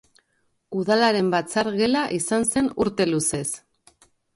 [0.83, 3.49] Udalaren batzar gela izan zen urte luzez.